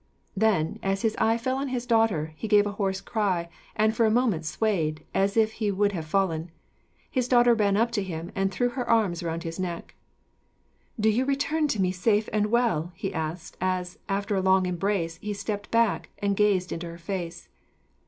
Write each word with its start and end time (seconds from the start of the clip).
Then, 0.35 0.79
as 0.81 1.03
his 1.03 1.15
eye 1.17 1.37
fell 1.37 1.57
on 1.57 1.67
his 1.67 1.85
daughter, 1.85 2.33
he 2.35 2.47
gave 2.47 2.65
a 2.65 2.71
hoarse 2.71 3.01
cry, 3.01 3.49
and 3.75 3.95
for 3.95 4.03
a 4.03 4.09
moment 4.09 4.45
swayed, 4.45 5.05
as 5.13 5.37
if 5.37 5.51
he 5.51 5.69
would 5.69 5.91
have 5.91 6.07
fallen. 6.07 6.49
His 7.11 7.27
daughter 7.27 7.53
ran 7.53 7.77
up 7.77 7.91
to 7.91 8.01
him, 8.01 8.31
and 8.33 8.51
threw 8.51 8.69
her 8.69 8.89
arms 8.89 9.21
round 9.21 9.43
his 9.43 9.59
neck. 9.59 9.93
"Do 10.99 11.07
you 11.07 11.23
return 11.23 11.67
to 11.67 11.79
me 11.79 11.91
safe 11.91 12.27
and 12.33 12.47
well?" 12.47 12.91
he 12.95 13.13
asked, 13.13 13.57
as, 13.61 13.99
after 14.09 14.35
a 14.35 14.41
long 14.41 14.65
embrace, 14.65 15.17
he 15.17 15.35
stepped 15.35 15.69
back 15.69 16.09
and 16.17 16.35
gazed 16.35 16.71
into 16.71 16.87
her 16.87 16.97
face. 16.97 17.47